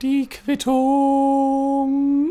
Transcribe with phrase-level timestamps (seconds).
[0.00, 2.30] Die Quittung.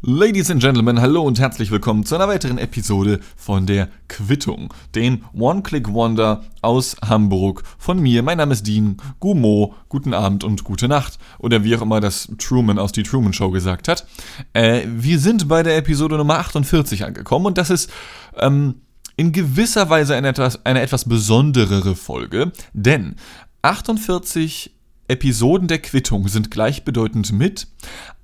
[0.00, 5.26] Ladies and Gentlemen, hallo und herzlich willkommen zu einer weiteren Episode von der Quittung, dem
[5.34, 7.62] One-Click-Wonder aus Hamburg.
[7.76, 11.18] Von mir, mein Name ist Dean Gumo, guten Abend und gute Nacht.
[11.38, 14.06] Oder wie auch immer das Truman aus die Truman Show gesagt hat.
[14.54, 17.90] Äh, wir sind bei der Episode Nummer 48 angekommen und das ist
[18.36, 18.76] ähm,
[19.16, 23.16] in gewisser Weise eine etwas, eine etwas besonderere Folge, denn
[23.60, 24.77] 48
[25.08, 27.66] Episoden der Quittung sind gleichbedeutend mit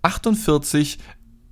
[0.03, 0.99] 48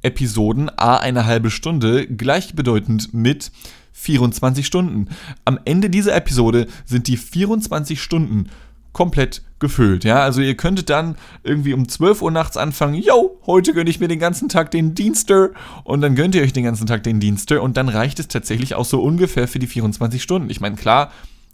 [0.02, 3.50] Episoden a eine halbe Stunde gleichbedeutend mit
[3.92, 5.08] 24 Stunden.
[5.44, 8.48] Am Ende dieser Episode sind die 24 Stunden
[8.92, 10.04] komplett gefüllt.
[10.04, 14.00] Ja, also ihr könntet dann irgendwie um 12 Uhr nachts anfangen, yo, heute gönne ich
[14.00, 15.50] mir den ganzen Tag den Dienster
[15.84, 18.74] und dann gönnt ihr euch den ganzen Tag den Dienster und dann reicht es tatsächlich
[18.74, 20.50] auch so ungefähr für die 24 Stunden.
[20.50, 21.10] Ich meine, klar,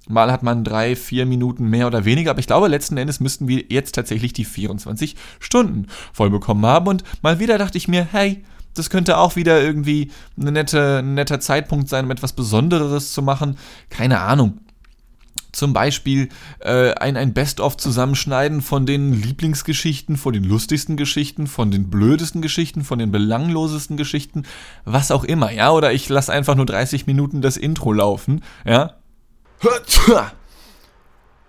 [0.08, 3.46] Mal hat man drei, vier Minuten mehr oder weniger, aber ich glaube, letzten Endes müssten
[3.48, 6.88] wir jetzt tatsächlich die 24 Stunden voll bekommen haben.
[6.88, 8.42] Und mal wieder dachte ich mir, hey,
[8.74, 13.22] das könnte auch wieder irgendwie eine nette, ein netter Zeitpunkt sein, um etwas Besonderes zu
[13.22, 13.58] machen.
[13.90, 14.60] Keine Ahnung.
[15.50, 16.28] Zum Beispiel
[16.60, 22.42] äh, ein, ein Best-of zusammenschneiden von den Lieblingsgeschichten, von den lustigsten Geschichten, von den blödesten
[22.42, 24.44] Geschichten, von den belanglosesten Geschichten,
[24.84, 25.70] was auch immer, ja.
[25.72, 28.97] Oder ich lasse einfach nur 30 Minuten das Intro laufen, ja.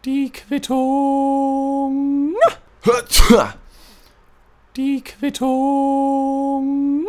[0.04, 2.34] Die Quittung.
[4.76, 7.06] Die Quittung.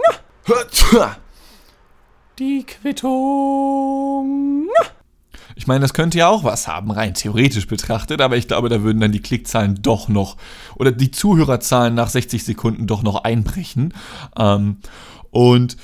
[2.38, 4.68] Die Quittung.
[5.56, 8.82] Ich meine, das könnte ja auch was haben, rein theoretisch betrachtet, aber ich glaube, da
[8.82, 10.36] würden dann die Klickzahlen doch noch
[10.76, 13.94] oder die Zuhörerzahlen nach 60 Sekunden doch noch einbrechen.
[14.36, 14.80] Ähm,
[15.30, 15.78] und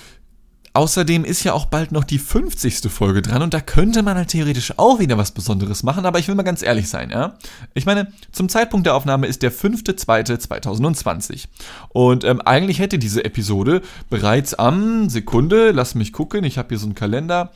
[0.76, 2.92] Außerdem ist ja auch bald noch die 50.
[2.92, 6.28] Folge dran und da könnte man halt theoretisch auch wieder was Besonderes machen, aber ich
[6.28, 7.38] will mal ganz ehrlich sein, ja.
[7.72, 11.46] Ich meine, zum Zeitpunkt der Aufnahme ist der 5.2.2020
[11.88, 16.78] und ähm, eigentlich hätte diese Episode bereits am Sekunde, lass mich gucken, ich habe hier
[16.78, 17.52] so einen Kalender,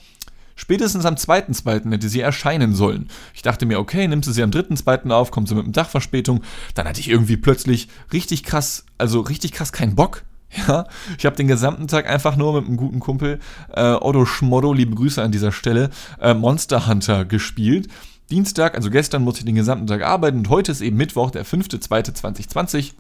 [0.56, 1.91] Spätestens am 2.2.
[1.91, 3.09] hätte sie erscheinen sollen.
[3.32, 5.10] Ich dachte mir, okay, nimmst du sie am 3.2.
[5.10, 6.42] auf, kommt sie mit einem Dachverspätung.
[6.75, 10.22] Dann hatte ich irgendwie plötzlich richtig krass, also richtig krass keinen Bock
[10.66, 13.38] Ja, ich habe den gesamten Tag einfach nur mit einem guten Kumpel,
[13.74, 15.90] äh, Otto Schmoddo, liebe Grüße an dieser Stelle,
[16.20, 17.88] äh, Monster Hunter gespielt.
[18.30, 21.44] Dienstag, also gestern, musste ich den gesamten Tag arbeiten und heute ist eben Mittwoch, der
[21.44, 22.92] 5.2.2020.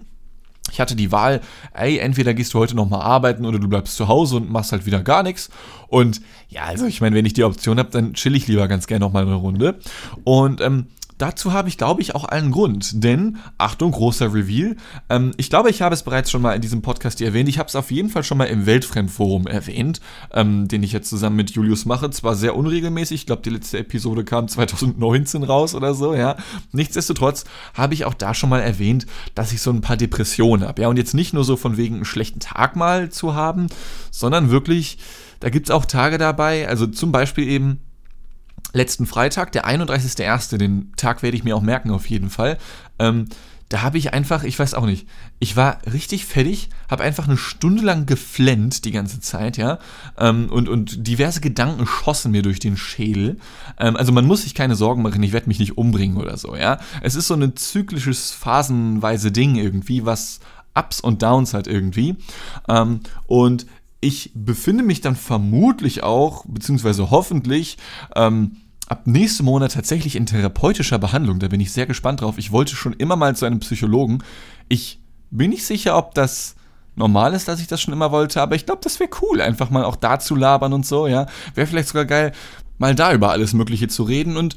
[0.72, 1.40] Ich hatte die Wahl,
[1.72, 4.86] ey, entweder gehst du heute nochmal arbeiten oder du bleibst zu Hause und machst halt
[4.86, 5.50] wieder gar nichts.
[5.88, 8.86] Und ja, also ich meine, wenn ich die Option habe, dann chill ich lieber ganz
[8.86, 9.78] gerne nochmal eine Runde.
[10.22, 10.86] Und ähm,
[11.20, 13.04] Dazu habe ich, glaube ich, auch einen Grund.
[13.04, 14.74] Denn, Achtung, großer Reveal.
[15.10, 17.46] Ähm, ich glaube, ich habe es bereits schon mal in diesem Podcast hier erwähnt.
[17.50, 20.00] Ich habe es auf jeden Fall schon mal im Weltfremdforum erwähnt,
[20.32, 22.08] ähm, den ich jetzt zusammen mit Julius mache.
[22.08, 23.20] Zwar sehr unregelmäßig.
[23.20, 26.36] Ich glaube, die letzte Episode kam 2019 raus oder so, ja.
[26.72, 27.44] Nichtsdestotrotz
[27.74, 29.04] habe ich auch da schon mal erwähnt,
[29.34, 30.80] dass ich so ein paar Depressionen habe.
[30.80, 33.66] Ja, und jetzt nicht nur so von wegen einen schlechten Tag mal zu haben,
[34.10, 34.96] sondern wirklich,
[35.40, 37.80] da gibt es auch Tage dabei, also zum Beispiel eben
[38.72, 42.58] letzten Freitag, der 31.01., den Tag werde ich mir auch merken auf jeden Fall,
[42.98, 43.26] ähm,
[43.70, 45.06] da habe ich einfach, ich weiß auch nicht,
[45.38, 49.78] ich war richtig fertig, habe einfach eine Stunde lang geflennt die ganze Zeit, ja,
[50.18, 53.38] ähm, und, und diverse Gedanken schossen mir durch den Schädel.
[53.78, 56.56] Ähm, also man muss sich keine Sorgen machen, ich werde mich nicht umbringen oder so,
[56.56, 56.80] ja.
[57.00, 60.40] Es ist so ein zyklisches, phasenweise Ding irgendwie, was
[60.74, 62.16] Ups und Downs hat irgendwie.
[62.68, 63.66] Ähm, und
[64.00, 67.78] ich befinde mich dann vermutlich auch, beziehungsweise hoffentlich,
[68.16, 68.56] ähm,
[68.86, 71.38] ab nächstem Monat tatsächlich in therapeutischer Behandlung.
[71.38, 72.38] Da bin ich sehr gespannt drauf.
[72.38, 74.22] Ich wollte schon immer mal zu einem Psychologen.
[74.68, 75.00] Ich
[75.30, 76.56] bin nicht sicher, ob das
[76.96, 79.70] normal ist, dass ich das schon immer wollte, aber ich glaube, das wäre cool, einfach
[79.70, 81.26] mal auch da zu labern und so, ja.
[81.54, 82.32] Wäre vielleicht sogar geil,
[82.78, 84.56] mal da über alles Mögliche zu reden und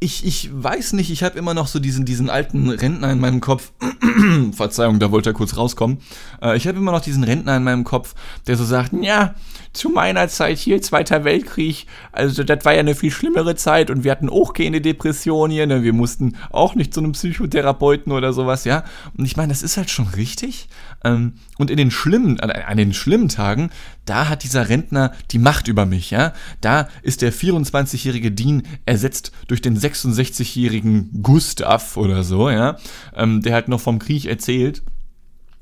[0.00, 3.40] ich, ich weiß nicht, ich habe immer noch so diesen, diesen alten Rentner in meinem
[3.40, 3.72] Kopf.
[4.52, 5.98] Verzeihung, da wollte er kurz rauskommen.
[6.40, 8.14] Äh, ich habe immer noch diesen Rentner in meinem Kopf,
[8.46, 9.34] der so sagt, ja,
[9.72, 14.04] zu meiner Zeit hier, Zweiter Weltkrieg, also das war ja eine viel schlimmere Zeit und
[14.04, 15.82] wir hatten auch keine Depression hier, ne?
[15.82, 18.84] wir mussten auch nicht zu einem Psychotherapeuten oder sowas, ja.
[19.16, 20.68] Und ich meine, das ist halt schon richtig.
[21.04, 23.70] Ähm, und in den schlimmen, an den schlimmen Tagen,
[24.08, 26.32] da hat dieser Rentner die Macht über mich, ja.
[26.60, 32.76] Da ist der 24-jährige Dean ersetzt durch den 66-jährigen Gustav oder so, ja.
[33.14, 34.82] Ähm, der halt noch vom Krieg erzählt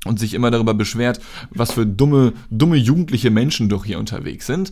[0.05, 4.71] und sich immer darüber beschwert, was für dumme, dumme jugendliche Menschen doch hier unterwegs sind.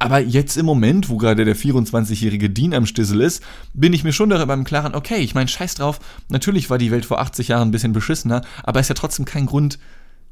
[0.00, 3.42] Aber jetzt im Moment, wo gerade der 24-jährige Dean am Stissel ist,
[3.74, 5.98] bin ich mir schon darüber im Klaren, okay, ich meine, scheiß drauf,
[6.28, 9.46] natürlich war die Welt vor 80 Jahren ein bisschen beschissener, aber ist ja trotzdem kein
[9.46, 9.80] Grund,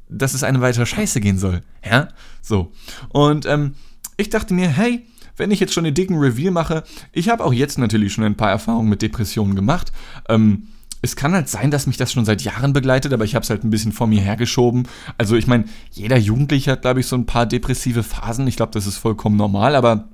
[0.08, 1.62] dass es eine weitere Scheiße gehen soll.
[1.84, 2.08] Ja?
[2.42, 2.72] So.
[3.08, 3.74] Und ähm,
[4.16, 5.06] ich dachte mir, hey,
[5.36, 8.36] wenn ich jetzt schon den dicken Reveal mache, ich habe auch jetzt natürlich schon ein
[8.36, 9.92] paar Erfahrungen mit Depressionen gemacht.
[10.28, 10.68] Ähm,
[11.02, 13.50] es kann halt sein, dass mich das schon seit Jahren begleitet, aber ich habe es
[13.50, 14.88] halt ein bisschen vor mir hergeschoben.
[15.18, 18.46] Also ich meine, jeder Jugendliche hat, glaube ich, so ein paar depressive Phasen.
[18.46, 20.08] Ich glaube, das ist vollkommen normal, aber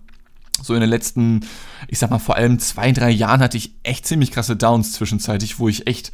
[0.61, 1.47] so in den letzten,
[1.89, 5.59] ich sag mal, vor allem zwei, drei Jahren hatte ich echt ziemlich krasse Downs zwischenzeitlich,
[5.59, 6.13] wo ich echt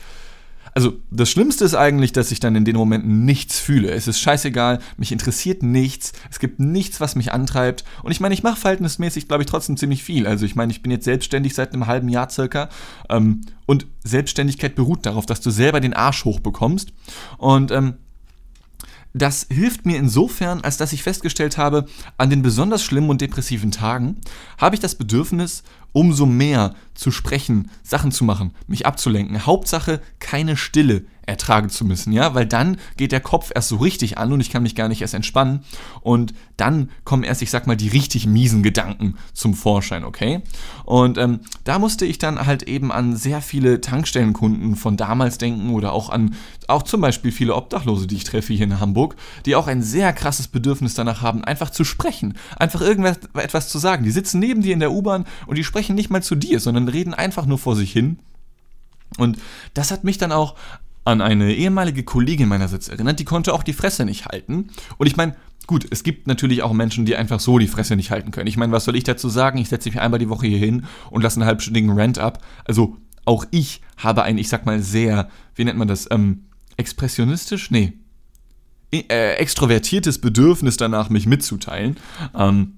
[0.78, 3.90] also das Schlimmste ist eigentlich, dass ich dann in den Momenten nichts fühle.
[3.90, 7.82] Es ist scheißegal, mich interessiert nichts, es gibt nichts, was mich antreibt.
[8.04, 10.28] Und ich meine, ich mache verhältnismäßig, glaube ich, trotzdem ziemlich viel.
[10.28, 12.68] Also ich meine, ich bin jetzt selbstständig seit einem halben Jahr circa.
[13.08, 16.92] Ähm, und Selbstständigkeit beruht darauf, dass du selber den Arsch hochbekommst.
[17.38, 17.94] Und ähm,
[19.18, 21.86] das hilft mir insofern, als dass ich festgestellt habe,
[22.16, 24.16] an den besonders schlimmen und depressiven Tagen
[24.58, 25.62] habe ich das Bedürfnis,
[25.92, 29.46] umso mehr zu sprechen, Sachen zu machen, mich abzulenken.
[29.46, 34.18] Hauptsache keine Stille ertragen zu müssen, ja, weil dann geht der Kopf erst so richtig
[34.18, 35.60] an und ich kann mich gar nicht erst entspannen
[36.00, 40.42] und dann kommen erst, ich sag mal, die richtig miesen Gedanken zum Vorschein, okay?
[40.84, 45.70] Und ähm, da musste ich dann halt eben an sehr viele Tankstellenkunden von damals denken
[45.70, 46.34] oder auch an
[46.66, 49.16] auch zum Beispiel viele Obdachlose, die ich treffe hier in Hamburg,
[49.46, 54.04] die auch ein sehr krasses Bedürfnis danach haben, einfach zu sprechen, einfach irgendwas zu sagen.
[54.04, 56.88] Die sitzen neben dir in der U-Bahn und die sprechen nicht mal zu dir, sondern
[56.88, 58.18] reden einfach nur vor sich hin.
[59.16, 59.38] Und
[59.74, 60.54] das hat mich dann auch
[61.08, 64.68] an eine ehemalige Kollegin meinerseits erinnert, die konnte auch die Fresse nicht halten.
[64.98, 65.34] Und ich meine,
[65.66, 68.46] gut, es gibt natürlich auch Menschen, die einfach so die Fresse nicht halten können.
[68.46, 69.58] Ich meine, was soll ich dazu sagen?
[69.58, 72.44] Ich setze mich einmal die Woche hier hin und lasse einen halbstündigen Rant ab.
[72.66, 76.44] Also auch ich habe ein, ich sag mal, sehr, wie nennt man das, ähm,
[76.76, 77.70] expressionistisch?
[77.70, 77.94] Nee.
[78.92, 81.96] Äh, extrovertiertes Bedürfnis danach, mich mitzuteilen.
[82.34, 82.74] Ähm,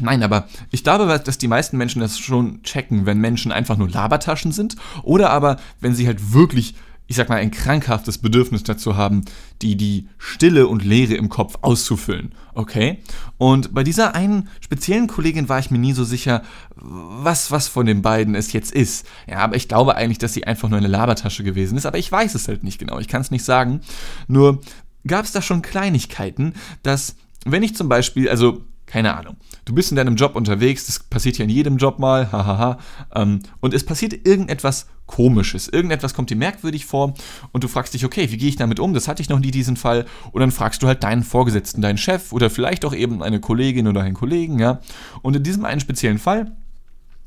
[0.00, 3.90] Nein, aber ich glaube, dass die meisten Menschen das schon checken, wenn Menschen einfach nur
[3.90, 6.76] Labertaschen sind oder aber wenn sie halt wirklich
[7.08, 9.24] ich sag mal, ein krankhaftes Bedürfnis dazu haben,
[9.62, 12.34] die, die Stille und Leere im Kopf auszufüllen.
[12.52, 12.98] Okay?
[13.38, 16.42] Und bei dieser einen speziellen Kollegin war ich mir nie so sicher,
[16.76, 19.06] was, was von den beiden es jetzt ist.
[19.26, 22.12] Ja, aber ich glaube eigentlich, dass sie einfach nur eine Labertasche gewesen ist, aber ich
[22.12, 22.98] weiß es halt nicht genau.
[22.98, 23.80] Ich kann es nicht sagen.
[24.28, 24.60] Nur
[25.06, 26.52] gab es da schon Kleinigkeiten,
[26.82, 27.16] dass,
[27.46, 29.36] wenn ich zum Beispiel, also keine Ahnung.
[29.64, 32.78] Du bist in deinem Job unterwegs, das passiert ja in jedem Job mal, hahaha.
[33.14, 35.68] Ähm, und es passiert irgendetwas Komisches.
[35.68, 37.14] Irgendetwas kommt dir merkwürdig vor
[37.52, 38.92] und du fragst dich, okay, wie gehe ich damit um?
[38.92, 40.04] Das hatte ich noch nie diesen Fall.
[40.32, 43.88] Und dann fragst du halt deinen Vorgesetzten, deinen Chef oder vielleicht auch eben eine Kollegin
[43.88, 44.80] oder einen Kollegen, ja.
[45.22, 46.52] Und in diesem einen speziellen Fall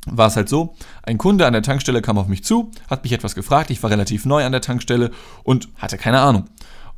[0.06, 3.14] war es halt so, ein Kunde an der Tankstelle kam auf mich zu, hat mich
[3.14, 5.10] etwas gefragt, ich war relativ neu an der Tankstelle
[5.44, 6.46] und hatte keine Ahnung.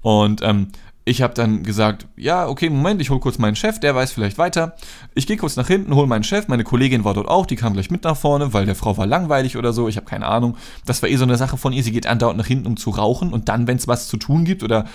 [0.02, 0.68] Und ähm,
[1.06, 4.38] ich habe dann gesagt, ja, okay, Moment, ich hole kurz meinen Chef, der weiß vielleicht
[4.38, 4.76] weiter.
[5.16, 7.74] Ich gehe kurz nach hinten, hole meinen Chef, meine Kollegin war dort auch, die kam
[7.74, 10.56] gleich mit nach vorne, weil der Frau war langweilig oder so, ich habe keine Ahnung.
[10.86, 12.92] Das war eh so eine Sache von ihr, sie geht andauernd nach hinten, um zu
[12.92, 14.86] rauchen und dann, wenn es was zu tun gibt oder,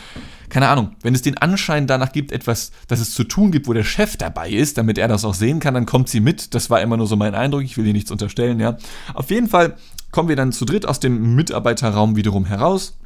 [0.48, 3.74] keine Ahnung, wenn es den Anschein danach gibt, etwas, dass es zu tun gibt, wo
[3.74, 6.54] der Chef dabei ist, damit er das auch sehen kann, dann kommt sie mit.
[6.54, 8.78] Das war immer nur so mein Eindruck, ich will ihr nichts unterstellen, ja.
[9.12, 9.76] Auf jeden Fall
[10.10, 12.96] kommen wir dann zu dritt aus dem Mitarbeiterraum wiederum heraus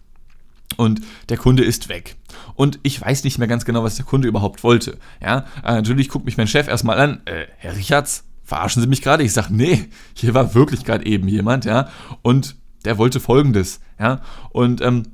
[0.77, 2.17] und der Kunde ist weg.
[2.55, 4.99] Und ich weiß nicht mehr ganz genau, was der Kunde überhaupt wollte.
[5.21, 9.03] Ja, äh, natürlich guckt mich mein Chef erstmal an, äh, Herr Richards, verarschen Sie mich
[9.03, 9.23] gerade?
[9.23, 11.89] Ich sage, nee, hier war wirklich gerade eben jemand, ja,
[12.23, 14.21] und der wollte folgendes, ja,
[14.51, 15.05] und ähm,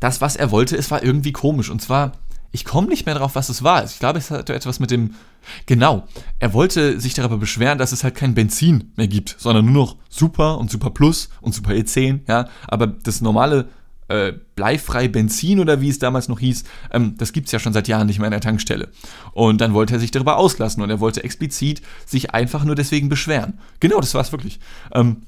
[0.00, 2.12] das, was er wollte, es war irgendwie komisch, und zwar,
[2.50, 3.84] ich komme nicht mehr drauf, was es war.
[3.84, 5.14] Ich glaube, es hatte etwas mit dem,
[5.66, 6.06] genau,
[6.38, 9.96] er wollte sich darüber beschweren, dass es halt kein Benzin mehr gibt, sondern nur noch
[10.08, 13.68] Super und Super Plus und Super E10, ja, aber das normale
[14.12, 17.72] äh, bleifrei Benzin oder wie es damals noch hieß, ähm, das gibt es ja schon
[17.72, 18.88] seit Jahren nicht mehr in der Tankstelle.
[19.32, 23.08] Und dann wollte er sich darüber auslassen und er wollte explizit sich einfach nur deswegen
[23.08, 23.58] beschweren.
[23.80, 24.60] Genau, das war es wirklich.
[24.92, 25.22] Ähm,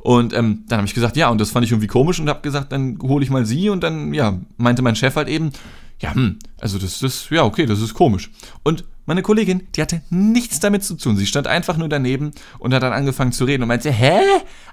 [0.00, 2.40] und ähm, dann habe ich gesagt, ja, und das fand ich irgendwie komisch und habe
[2.40, 5.52] gesagt, dann hole ich mal sie und dann, ja, meinte mein Chef halt eben,
[6.00, 8.30] ja, hm, also das ist, ja, okay, das ist komisch.
[8.62, 11.16] Und meine Kollegin, die hatte nichts damit zu tun.
[11.16, 14.20] Sie stand einfach nur daneben und hat dann angefangen zu reden und meinte, hä?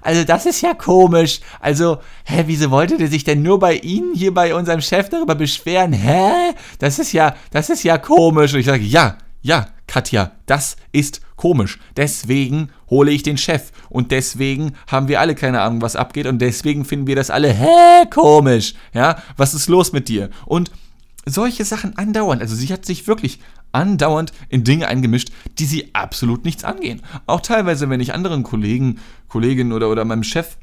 [0.02, 1.40] Also das ist ja komisch.
[1.58, 5.34] Also, hä, wieso wollte der sich denn nur bei Ihnen hier bei unserem Chef darüber
[5.34, 5.94] beschweren?
[5.94, 6.52] Hä?
[6.78, 8.52] Das ist ja, das ist ja komisch.
[8.52, 11.78] Und ich sage, ja, ja, Katja, das ist komisch.
[11.96, 13.72] Deswegen hole ich den Chef.
[13.88, 16.26] Und deswegen haben wir alle keine Ahnung, was abgeht.
[16.26, 18.74] Und deswegen finden wir das alle, hä, komisch.
[18.92, 20.28] Ja, was ist los mit dir?
[20.44, 20.70] Und
[21.26, 22.40] solche Sachen andauernd.
[22.40, 23.40] Also sie hat sich wirklich
[23.72, 27.02] andauernd in Dinge eingemischt, die sie absolut nichts angehen.
[27.26, 30.56] Auch teilweise, wenn ich anderen Kollegen, Kolleginnen oder, oder meinem Chef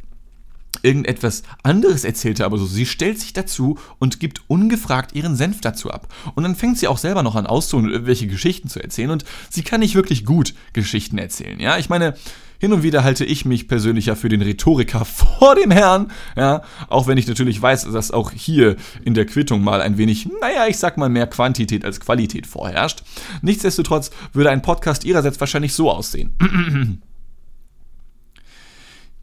[0.82, 5.92] irgendetwas anderes erzählte, aber so, sie stellt sich dazu und gibt ungefragt ihren Senf dazu
[5.92, 6.08] ab.
[6.34, 9.24] Und dann fängt sie auch selber noch an auszuholen und irgendwelche Geschichten zu erzählen und
[9.50, 11.60] sie kann nicht wirklich gut Geschichten erzählen.
[11.60, 12.16] Ja, ich meine,
[12.64, 16.62] hin und wieder halte ich mich persönlich ja für den Rhetoriker vor dem Herrn, ja,
[16.88, 20.66] auch wenn ich natürlich weiß, dass auch hier in der Quittung mal ein wenig, naja,
[20.70, 23.04] ich sag mal mehr Quantität als Qualität vorherrscht.
[23.42, 26.38] Nichtsdestotrotz würde ein Podcast ihrerseits wahrscheinlich so aussehen.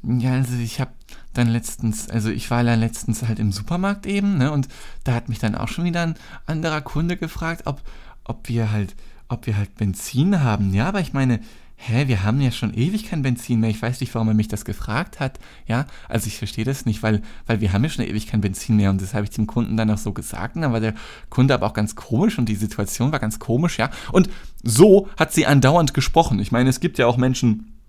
[0.02, 0.92] Ja, also ich habe
[1.35, 4.66] dann letztens, also ich war dann letztens halt im Supermarkt eben, ne, und
[5.04, 6.14] da hat mich dann auch schon wieder ein
[6.47, 7.82] anderer Kunde gefragt, ob,
[8.25, 8.97] ob wir halt,
[9.28, 10.73] ob wir halt Benzin haben.
[10.73, 11.40] Ja, aber ich meine,
[11.82, 13.70] hä, wir haben ja schon ewig kein Benzin mehr.
[13.70, 15.40] Ich weiß nicht, warum er mich das gefragt hat.
[15.66, 18.76] Ja, also ich verstehe das nicht, weil, weil wir haben ja schon ewig kein Benzin
[18.76, 20.56] mehr und das habe ich dem Kunden dann auch so gesagt.
[20.56, 20.94] Und dann war der
[21.30, 23.90] Kunde aber auch ganz komisch und die Situation war ganz komisch, ja.
[24.12, 24.28] Und
[24.62, 26.38] so hat sie andauernd gesprochen.
[26.38, 27.79] Ich meine, es gibt ja auch Menschen,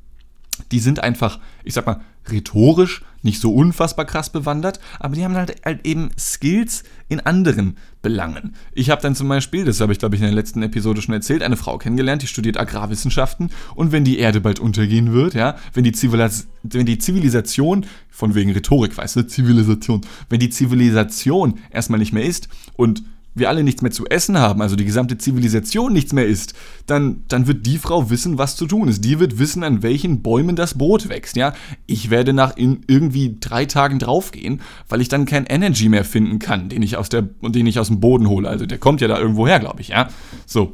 [0.72, 5.36] die sind einfach, ich sag mal, rhetorisch nicht so unfassbar krass bewandert, aber die haben
[5.36, 8.56] halt, halt eben Skills in anderen Belangen.
[8.74, 11.14] Ich habe dann zum Beispiel, das habe ich glaube ich in der letzten Episode schon
[11.14, 15.56] erzählt, eine Frau kennengelernt, die studiert Agrarwissenschaften und wenn die Erde bald untergehen wird, ja,
[15.74, 21.60] wenn die, Zivilis wenn die Zivilisation, von wegen Rhetorik, weißt du, Zivilisation, wenn die Zivilisation
[21.72, 23.04] erstmal nicht mehr ist und
[23.34, 26.54] wir alle nichts mehr zu essen haben, also die gesamte Zivilisation nichts mehr isst,
[26.86, 29.06] dann, dann wird die Frau wissen, was zu tun ist.
[29.06, 31.36] Die wird wissen, an welchen Bäumen das Brot wächst.
[31.36, 31.54] Ja,
[31.86, 36.40] ich werde nach in irgendwie drei Tagen draufgehen, weil ich dann kein Energy mehr finden
[36.40, 38.50] kann, den ich aus der, den ich aus dem Boden hole.
[38.50, 39.90] Also der kommt ja da irgendwo her, glaube ich.
[39.90, 40.10] Ja,
[40.46, 40.74] so.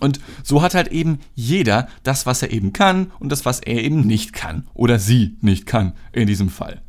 [0.00, 3.82] Und so hat halt eben jeder das, was er eben kann und das, was er
[3.82, 4.66] eben nicht kann.
[4.74, 6.82] Oder sie nicht kann, in diesem Fall.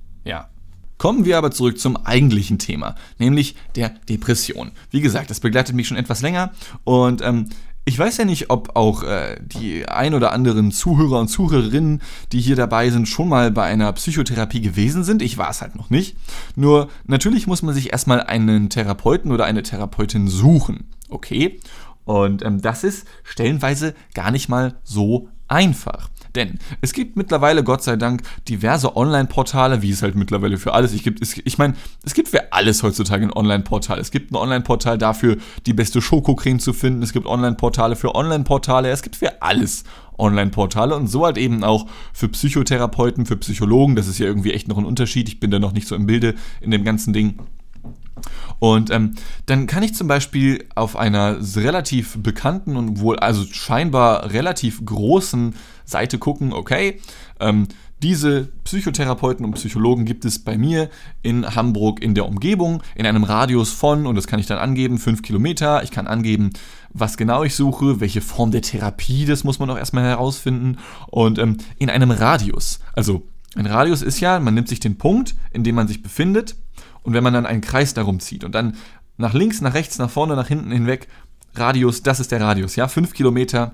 [0.99, 4.71] Kommen wir aber zurück zum eigentlichen Thema, nämlich der Depression.
[4.91, 6.51] Wie gesagt, das begleitet mich schon etwas länger
[6.83, 7.47] und ähm,
[7.85, 12.01] ich weiß ja nicht, ob auch äh, die ein oder anderen Zuhörer und Zuhörerinnen,
[12.33, 15.23] die hier dabei sind, schon mal bei einer Psychotherapie gewesen sind.
[15.23, 16.15] Ich war es halt noch nicht.
[16.55, 20.89] Nur natürlich muss man sich erstmal einen Therapeuten oder eine Therapeutin suchen.
[21.07, 21.59] Okay?
[22.05, 26.09] Und ähm, das ist stellenweise gar nicht mal so einfach.
[26.35, 30.93] Denn es gibt mittlerweile, Gott sei Dank, diverse Online-Portale, wie es halt mittlerweile für alles
[30.93, 31.21] ich gibt.
[31.21, 33.99] Ich meine, es gibt für alles heutzutage ein Online-Portal.
[33.99, 37.01] Es gibt ein Online-Portal dafür, die beste Schokocreme zu finden.
[37.03, 38.89] Es gibt Online-Portale für Online-Portale.
[38.89, 39.83] Es gibt für alles
[40.17, 43.95] Online-Portale und so halt eben auch für Psychotherapeuten, für Psychologen.
[43.95, 45.29] Das ist ja irgendwie echt noch ein Unterschied.
[45.29, 47.39] Ich bin da noch nicht so im Bilde in dem ganzen Ding.
[48.59, 54.31] Und ähm, dann kann ich zum Beispiel auf einer relativ bekannten und wohl also scheinbar
[54.31, 56.99] relativ großen Seite gucken, okay,
[57.39, 57.67] ähm,
[58.01, 60.89] diese Psychotherapeuten und Psychologen gibt es bei mir
[61.21, 64.97] in Hamburg in der Umgebung, in einem Radius von, und das kann ich dann angeben,
[64.97, 65.83] 5 Kilometer.
[65.83, 66.51] Ich kann angeben,
[66.93, 70.77] was genau ich suche, welche Form der Therapie, das muss man auch erstmal herausfinden.
[71.07, 72.79] Und ähm, in einem Radius.
[72.93, 76.55] Also ein Radius ist ja, man nimmt sich den Punkt, in dem man sich befindet,
[77.03, 78.75] und wenn man dann einen Kreis darum zieht und dann
[79.17, 81.07] nach links, nach rechts, nach vorne, nach hinten hinweg,
[81.55, 83.73] Radius, das ist der Radius, ja, 5 Kilometer,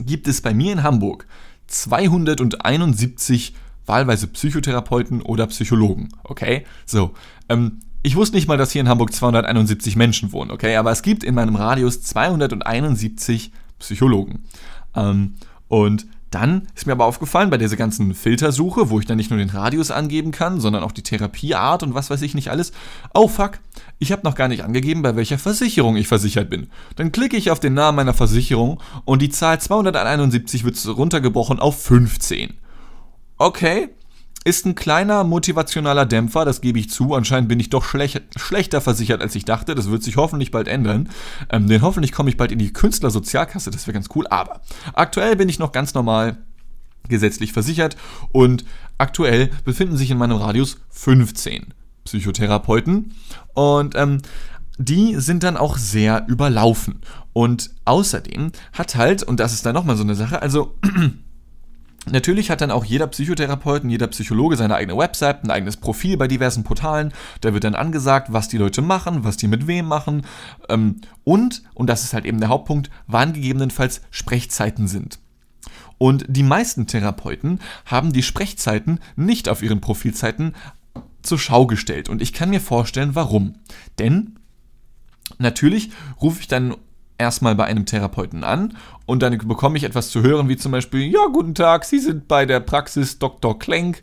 [0.00, 1.26] gibt es bei mir in Hamburg
[1.66, 3.54] 271
[3.86, 6.64] wahlweise Psychotherapeuten oder Psychologen, okay?
[6.86, 7.14] So,
[7.48, 10.76] ähm, ich wusste nicht mal, dass hier in Hamburg 271 Menschen wohnen, okay?
[10.76, 14.44] Aber es gibt in meinem Radius 271 Psychologen.
[14.94, 15.34] Ähm,
[15.68, 19.38] und dann ist mir aber aufgefallen, bei dieser ganzen Filtersuche, wo ich dann nicht nur
[19.38, 22.72] den Radius angeben kann, sondern auch die Therapieart und was weiß ich nicht alles.
[23.14, 23.60] Oh fuck,
[23.98, 26.68] ich habe noch gar nicht angegeben, bei welcher Versicherung ich versichert bin.
[26.96, 31.80] Dann klicke ich auf den Namen meiner Versicherung und die Zahl 271 wird runtergebrochen auf
[31.82, 32.54] 15.
[33.38, 33.90] Okay,
[34.46, 37.14] ist ein kleiner motivationaler Dämpfer, das gebe ich zu.
[37.14, 39.74] Anscheinend bin ich doch schlech schlechter versichert, als ich dachte.
[39.74, 41.08] Das wird sich hoffentlich bald ändern.
[41.50, 43.72] Ähm, denn hoffentlich komme ich bald in die Künstlersozialkasse.
[43.72, 44.24] Das wäre ganz cool.
[44.28, 44.60] Aber
[44.92, 46.38] aktuell bin ich noch ganz normal
[47.08, 47.96] gesetzlich versichert
[48.30, 48.64] und
[48.98, 51.74] aktuell befinden sich in meinem Radius 15
[52.04, 53.16] Psychotherapeuten
[53.54, 54.22] und ähm,
[54.78, 57.00] die sind dann auch sehr überlaufen.
[57.32, 60.76] Und außerdem hat halt, und das ist dann nochmal so eine Sache, also
[62.08, 66.16] Natürlich hat dann auch jeder Psychotherapeut und jeder Psychologe seine eigene Website, ein eigenes Profil
[66.16, 67.12] bei diversen Portalen.
[67.40, 70.24] Da wird dann angesagt, was die Leute machen, was die mit wem machen.
[70.68, 75.18] Ähm, und, und das ist halt eben der Hauptpunkt, wann gegebenenfalls Sprechzeiten sind.
[75.98, 80.54] Und die meisten Therapeuten haben die Sprechzeiten nicht auf ihren Profilzeiten
[81.22, 82.08] zur Schau gestellt.
[82.08, 83.56] Und ich kann mir vorstellen, warum.
[83.98, 84.38] Denn
[85.38, 86.76] natürlich rufe ich dann
[87.18, 91.02] erstmal bei einem Therapeuten an und dann bekomme ich etwas zu hören, wie zum Beispiel,
[91.02, 93.58] ja, guten Tag, Sie sind bei der Praxis Dr.
[93.58, 94.02] Klenk.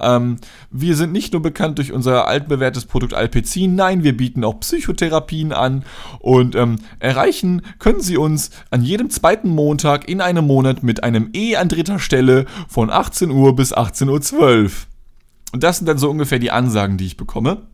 [0.00, 0.36] Ähm,
[0.70, 5.52] wir sind nicht nur bekannt durch unser altbewährtes Produkt Alpecin, nein, wir bieten auch Psychotherapien
[5.52, 5.84] an
[6.20, 11.30] und ähm, erreichen können Sie uns an jedem zweiten Montag in einem Monat mit einem
[11.34, 14.70] E an dritter Stelle von 18 Uhr bis 18.12 Uhr.
[15.52, 17.68] Und das sind dann so ungefähr die Ansagen, die ich bekomme.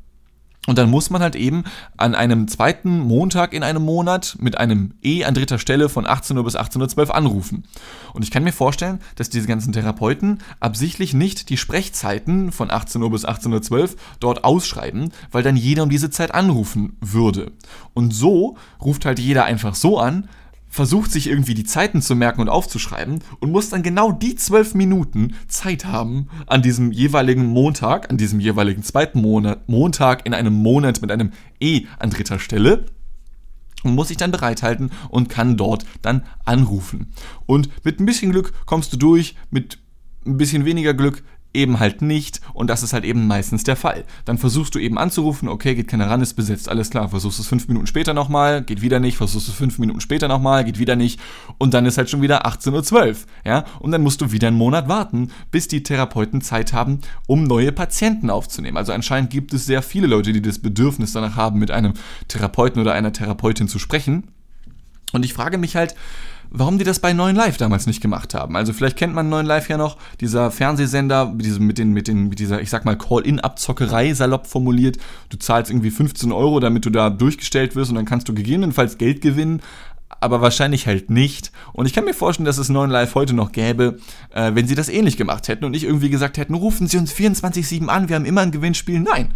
[0.67, 1.64] Und dann muss man halt eben
[1.97, 6.37] an einem zweiten Montag in einem Monat mit einem E an dritter Stelle von 18
[6.37, 7.64] Uhr bis 18.12 Uhr anrufen.
[8.12, 13.02] Und ich kann mir vorstellen, dass diese ganzen Therapeuten absichtlich nicht die Sprechzeiten von 18
[13.02, 13.88] Uhr bis 18.12 Uhr
[14.21, 17.52] dort ausschreiben, weil dann jeder um diese Zeit anrufen würde.
[17.95, 20.29] Und so ruft halt jeder einfach so an,
[20.71, 24.75] versucht sich irgendwie die Zeiten zu merken und aufzuschreiben und muss dann genau die zwölf
[24.75, 30.55] Minuten Zeit haben an diesem jeweiligen Montag, an diesem jeweiligen zweiten Monat, Montag in einem
[30.55, 32.87] Monat mit einem E an dritter Stelle
[33.83, 37.12] und muss sich dann bereithalten und kann dort dann anrufen.
[37.47, 39.79] Und mit ein bisschen Glück kommst du durch, mit
[40.25, 44.04] ein bisschen weniger Glück eben halt nicht und das ist halt eben meistens der Fall.
[44.25, 47.09] Dann versuchst du eben anzurufen, okay, geht keiner ran, ist besetzt, alles klar.
[47.09, 50.64] Versuchst es fünf Minuten später nochmal, geht wieder nicht, versuchst es fünf Minuten später nochmal,
[50.64, 51.21] geht wieder nicht
[51.59, 54.57] und dann ist halt schon wieder 18.12 Uhr, ja, und dann musst du wieder einen
[54.57, 58.76] Monat warten, bis die Therapeuten Zeit haben, um neue Patienten aufzunehmen.
[58.76, 61.95] Also anscheinend gibt es sehr viele Leute, die das Bedürfnis danach haben, mit einem
[62.28, 64.28] Therapeuten oder einer Therapeutin zu sprechen.
[65.12, 65.95] Und ich frage mich halt,
[66.50, 68.57] warum die das bei 9 Live damals nicht gemacht haben.
[68.57, 72.28] Also vielleicht kennt man 9 Live ja noch, dieser Fernsehsender mit, mit, den, mit, den,
[72.28, 74.99] mit dieser, ich sag mal, Call-In-Abzockerei, salopp formuliert.
[75.28, 78.99] Du zahlst irgendwie 15 Euro, damit du da durchgestellt wirst und dann kannst du gegebenenfalls
[78.99, 79.62] Geld gewinnen
[80.23, 81.50] aber wahrscheinlich halt nicht.
[81.73, 83.99] Und ich kann mir vorstellen, dass es 9 Live heute noch gäbe,
[84.35, 87.12] äh, wenn sie das ähnlich gemacht hätten und nicht irgendwie gesagt hätten, rufen Sie uns
[87.14, 89.00] 24-7 an, wir haben immer ein Gewinnspiel.
[89.00, 89.30] Nein,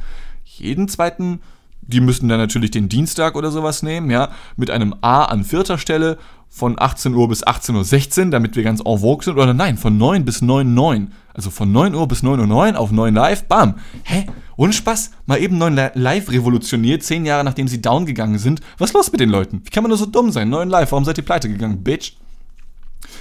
[0.45, 1.41] jeden zweiten
[1.87, 5.79] die müssten dann natürlich den Dienstag oder sowas nehmen, ja, mit einem A an vierter
[5.79, 6.19] Stelle
[6.55, 9.37] von 18 Uhr bis 18.16 Uhr, damit wir ganz en vogue sind.
[9.37, 13.13] Oder nein, von 9 bis 9.09 Also von 9 Uhr bis 9.09 Uhr auf 9
[13.13, 13.75] Live, bam.
[14.05, 14.27] Hä?
[14.57, 15.11] Ohne Spaß.
[15.27, 18.61] Mal eben 9 Live revolutioniert, 10 Jahre nachdem sie down gegangen sind.
[18.79, 19.63] Was ist los mit den Leuten?
[19.65, 20.49] Wie kann man nur so dumm sein?
[20.49, 22.13] 9 Live, warum seid ihr pleite gegangen, Bitch?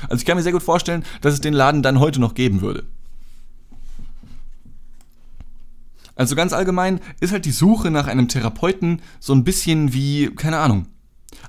[0.10, 2.62] Also ich kann mir sehr gut vorstellen, dass es den Laden dann heute noch geben
[2.62, 2.84] würde.
[6.16, 10.60] Also ganz allgemein ist halt die Suche nach einem Therapeuten so ein bisschen wie, keine
[10.60, 10.86] Ahnung.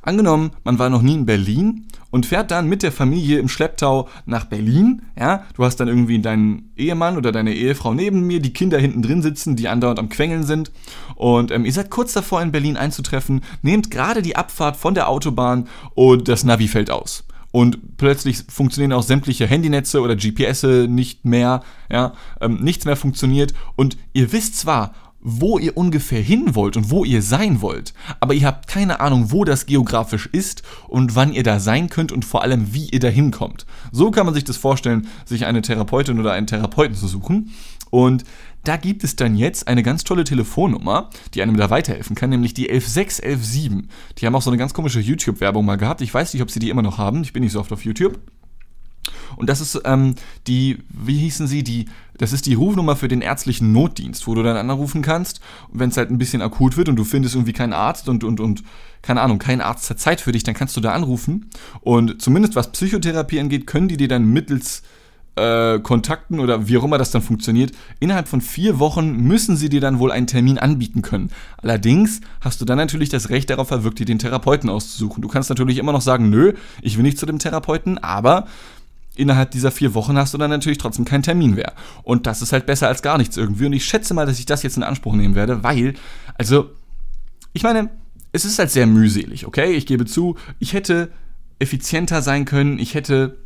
[0.02, 4.08] Angenommen, man war noch nie in Berlin und fährt dann mit der Familie im Schlepptau
[4.26, 5.02] nach Berlin.
[5.18, 9.02] Ja, du hast dann irgendwie deinen Ehemann oder deine Ehefrau neben mir, die Kinder hinten
[9.02, 10.70] drin sitzen, die andauernd am Quengeln sind.
[11.16, 15.08] Und ähm, ihr seid kurz davor, in Berlin einzutreffen, nehmt gerade die Abfahrt von der
[15.08, 17.24] Autobahn und das Navi fällt aus
[17.54, 23.54] und plötzlich funktionieren auch sämtliche Handynetze oder GPS nicht mehr, ja, ähm, nichts mehr funktioniert
[23.76, 24.92] und ihr wisst zwar,
[25.24, 29.32] wo ihr ungefähr hin wollt und wo ihr sein wollt, aber ihr habt keine Ahnung,
[29.32, 33.00] wo das geografisch ist und wann ihr da sein könnt und vor allem, wie ihr
[33.00, 33.66] da hinkommt.
[33.90, 37.50] So kann man sich das vorstellen, sich eine Therapeutin oder einen Therapeuten zu suchen
[37.90, 38.24] und
[38.64, 42.54] da gibt es dann jetzt eine ganz tolle Telefonnummer, die einem da weiterhelfen kann, nämlich
[42.54, 43.88] die 11617.
[44.18, 46.00] Die haben auch so eine ganz komische YouTube-Werbung mal gehabt.
[46.00, 47.22] Ich weiß nicht, ob sie die immer noch haben.
[47.22, 48.18] Ich bin nicht so oft auf YouTube.
[49.36, 50.14] Und das ist ähm,
[50.46, 51.86] die, wie hießen sie, die,
[52.18, 55.40] das ist die Rufnummer für den ärztlichen Notdienst, wo du dann anrufen kannst,
[55.72, 58.40] wenn es halt ein bisschen akut wird und du findest irgendwie keinen Arzt und, und,
[58.40, 58.62] und,
[59.02, 61.50] keine Ahnung, kein Arzt hat Zeit für dich, dann kannst du da anrufen.
[61.80, 64.82] Und zumindest was Psychotherapie angeht, können die dir dann mittels
[65.36, 69.68] äh, Kontakten oder wie auch immer das dann funktioniert, innerhalb von vier Wochen müssen sie
[69.68, 71.30] dir dann wohl einen Termin anbieten können.
[71.58, 75.22] Allerdings hast du dann natürlich das Recht darauf verwirkt, dir den Therapeuten auszusuchen.
[75.22, 78.46] Du kannst natürlich immer noch sagen, nö, ich will nicht zu dem Therapeuten, aber
[79.16, 81.72] innerhalb dieser vier Wochen hast du dann natürlich trotzdem keinen Termin mehr.
[82.02, 83.66] Und das ist halt besser als gar nichts irgendwie.
[83.66, 85.94] Und ich schätze mal, dass ich das jetzt in Anspruch nehmen werde, weil,
[86.36, 86.70] also,
[87.52, 87.90] ich meine,
[88.32, 89.72] es ist halt sehr mühselig, okay?
[89.74, 91.12] Ich gebe zu, ich hätte
[91.60, 93.38] effizienter sein können, ich hätte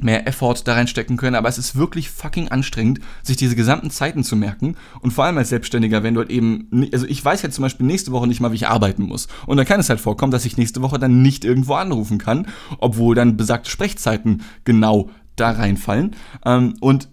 [0.00, 4.24] mehr Effort da reinstecken können, aber es ist wirklich fucking anstrengend, sich diese gesamten Zeiten
[4.24, 7.54] zu merken und vor allem als Selbstständiger, wenn du halt eben, also ich weiß jetzt
[7.54, 9.28] zum Beispiel nächste Woche nicht mal, wie ich arbeiten muss.
[9.46, 12.46] Und dann kann es halt vorkommen, dass ich nächste Woche dann nicht irgendwo anrufen kann,
[12.78, 16.16] obwohl dann besagte Sprechzeiten genau da reinfallen.
[16.44, 17.08] Ähm, und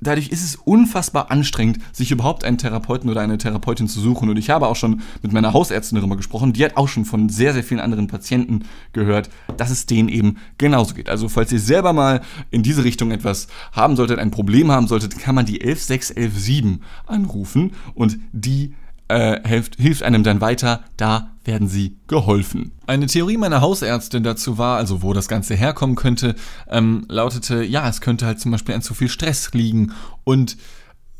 [0.00, 4.28] dadurch ist es unfassbar anstrengend, sich überhaupt einen Therapeuten oder eine Therapeutin zu suchen.
[4.28, 6.52] Und ich habe auch schon mit meiner Hausärztin darüber gesprochen.
[6.52, 10.36] Die hat auch schon von sehr, sehr vielen anderen Patienten gehört, dass es denen eben
[10.58, 11.08] genauso geht.
[11.08, 15.18] Also falls ihr selber mal in diese Richtung etwas haben solltet, ein Problem haben solltet,
[15.18, 18.74] kann man die 11617 anrufen und die
[19.10, 22.72] äh, hilft, hilft einem dann weiter, da werden sie geholfen.
[22.86, 26.36] Eine Theorie meiner Hausärztin dazu war, also wo das Ganze herkommen könnte,
[26.68, 29.92] ähm, lautete, ja, es könnte halt zum Beispiel an zu viel Stress liegen
[30.24, 30.56] und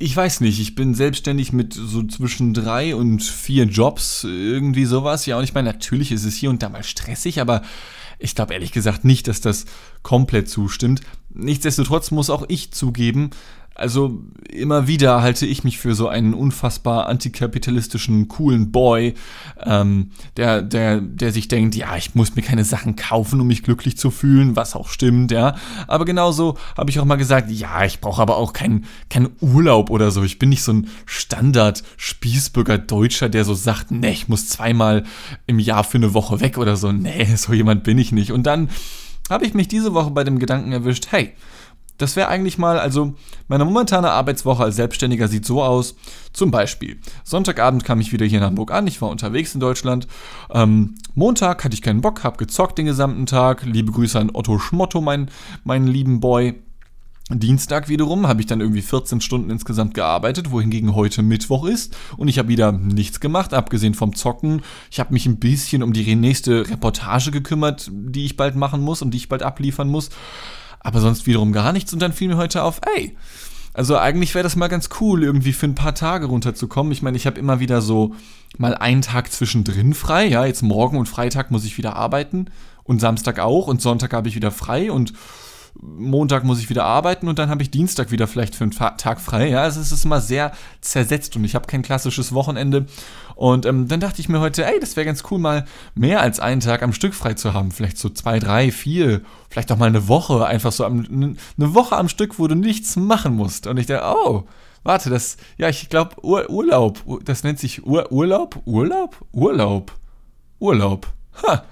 [0.03, 5.27] ich weiß nicht, ich bin selbstständig mit so zwischen drei und vier Jobs, irgendwie sowas.
[5.27, 7.61] Ja, und ich meine, natürlich ist es hier und da mal stressig, aber
[8.19, 9.67] ich glaube ehrlich gesagt nicht, dass das
[10.03, 11.03] komplett zustimmt.
[11.29, 13.31] Nichtsdestotrotz muss auch ich zugeben,
[13.81, 19.15] also immer wieder halte ich mich für so einen unfassbar antikapitalistischen, coolen Boy,
[19.65, 23.63] ähm, der, der, der sich denkt, ja, ich muss mir keine Sachen kaufen, um mich
[23.63, 25.57] glücklich zu fühlen, was auch stimmt, ja.
[25.87, 29.89] Aber genauso habe ich auch mal gesagt, ja, ich brauche aber auch keinen kein Urlaub
[29.89, 30.23] oder so.
[30.23, 35.05] Ich bin nicht so ein Standard-Spießbürger Deutscher, der so sagt, nee, ich muss zweimal
[35.47, 36.93] im Jahr für eine Woche weg oder so.
[36.93, 38.31] Nee, so jemand bin ich nicht.
[38.31, 38.69] Und dann
[39.31, 41.33] habe ich mich diese Woche bei dem Gedanken erwischt, hey,
[42.01, 43.15] das wäre eigentlich mal, also
[43.49, 45.97] meine momentane Arbeitswoche als Selbstständiger sieht so aus.
[46.33, 50.07] Zum Beispiel, Sonntagabend kam ich wieder hier in Hamburg an, ich war unterwegs in Deutschland.
[50.51, 53.65] Ähm, Montag hatte ich keinen Bock, hab gezockt den gesamten Tag.
[53.65, 55.31] Liebe Grüße an Otto Schmotto, mein,
[55.65, 56.63] meinen lieben Boy.
[57.33, 62.27] Dienstag wiederum habe ich dann irgendwie 14 Stunden insgesamt gearbeitet, wohingegen heute Mittwoch ist und
[62.27, 64.63] ich habe wieder nichts gemacht, abgesehen vom Zocken.
[64.91, 69.01] Ich habe mich ein bisschen um die nächste Reportage gekümmert, die ich bald machen muss
[69.03, 70.11] und die ich bald abliefern muss,
[70.81, 73.17] aber sonst wiederum gar nichts und dann fiel mir heute auf, ey,
[73.73, 76.93] also eigentlich wäre das mal ganz cool, irgendwie für ein paar Tage runterzukommen.
[76.93, 78.15] Ich meine, ich habe immer wieder so
[78.59, 82.47] mal einen Tag zwischendrin frei, ja, jetzt morgen und Freitag muss ich wieder arbeiten
[82.83, 85.13] und Samstag auch und Sonntag habe ich wieder frei und
[85.75, 89.21] Montag muss ich wieder arbeiten und dann habe ich Dienstag wieder vielleicht für einen Tag
[89.21, 89.49] frei.
[89.49, 92.87] Ja, also es ist immer sehr zersetzt und ich habe kein klassisches Wochenende.
[93.37, 96.41] Und ähm, dann dachte ich mir heute, ey, das wäre ganz cool, mal mehr als
[96.41, 97.71] einen Tag am Stück frei zu haben.
[97.71, 100.45] Vielleicht so zwei, drei, vier, vielleicht auch mal eine Woche.
[100.45, 103.67] Einfach so am, eine Woche am Stück, wo du nichts machen musst.
[103.67, 104.45] Und ich dachte, oh,
[104.83, 108.61] warte, das, ja, ich glaube, Ur Urlaub, das nennt sich Ur Urlaub?
[108.67, 109.17] Urlaub?
[109.33, 109.93] Urlaub.
[110.59, 111.07] Urlaub.
[111.43, 111.65] Ha,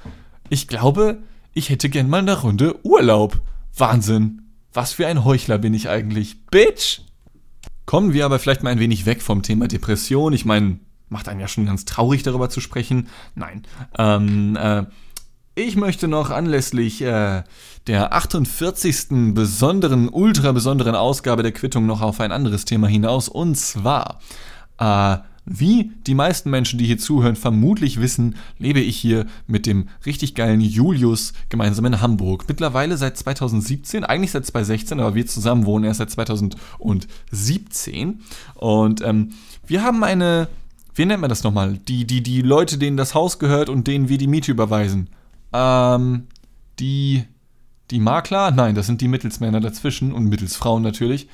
[0.48, 1.18] ich glaube,
[1.52, 3.40] ich hätte gern mal eine Runde Urlaub.
[3.80, 4.42] Wahnsinn.
[4.72, 6.46] Was für ein Heuchler bin ich eigentlich.
[6.46, 7.00] Bitch!
[7.86, 10.32] Kommen wir aber vielleicht mal ein wenig weg vom Thema Depression.
[10.34, 13.08] Ich meine, macht einen ja schon ganz traurig darüber zu sprechen.
[13.34, 13.62] Nein.
[13.96, 14.84] Ähm, äh,
[15.54, 17.42] ich möchte noch anlässlich äh,
[17.86, 19.34] der 48.
[19.34, 23.28] besonderen, ultra besonderen Ausgabe der Quittung noch auf ein anderes Thema hinaus.
[23.28, 24.20] Und zwar
[24.78, 25.16] äh,
[25.48, 30.34] wie die meisten Menschen, die hier zuhören, vermutlich wissen, lebe ich hier mit dem richtig
[30.34, 32.44] geilen Julius gemeinsam in Hamburg.
[32.48, 38.20] Mittlerweile seit 2017, eigentlich seit 2016, aber wir zusammen wohnen erst seit 2017.
[38.54, 39.30] Und ähm,
[39.66, 40.48] wir haben eine,
[40.94, 41.78] wie nennt man das nochmal?
[41.88, 45.08] Die, die, die Leute, denen das Haus gehört und denen wir die Miete überweisen.
[45.54, 46.26] Ähm,
[46.78, 47.24] die,
[47.90, 48.50] die Makler?
[48.50, 51.26] Nein, das sind die Mittelsmänner dazwischen und Mittelsfrauen natürlich.